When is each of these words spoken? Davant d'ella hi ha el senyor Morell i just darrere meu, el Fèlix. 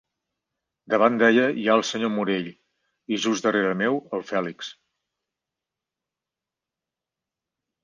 Davant 0.93 1.17
d'ella 1.21 1.43
hi 1.63 1.65
ha 1.67 1.75
el 1.79 1.85
senyor 1.89 2.11
Morell 2.13 2.47
i 3.17 3.21
just 3.27 3.47
darrere 3.47 3.75
meu, 3.83 4.01
el 4.19 4.25
Fèlix. 4.33 4.73